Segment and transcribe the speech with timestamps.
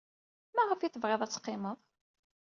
[0.55, 1.77] Maɣef ay tebɣid ad teqqimed?